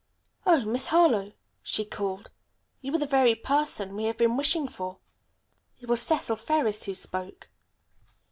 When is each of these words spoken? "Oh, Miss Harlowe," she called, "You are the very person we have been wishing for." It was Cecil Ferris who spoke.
"Oh, 0.47 0.65
Miss 0.65 0.87
Harlowe," 0.87 1.33
she 1.61 1.85
called, 1.85 2.31
"You 2.81 2.95
are 2.95 2.97
the 2.97 3.05
very 3.05 3.35
person 3.35 3.95
we 3.95 4.05
have 4.05 4.17
been 4.17 4.35
wishing 4.35 4.67
for." 4.67 4.97
It 5.79 5.87
was 5.87 6.01
Cecil 6.01 6.37
Ferris 6.37 6.85
who 6.85 6.95
spoke. 6.95 7.49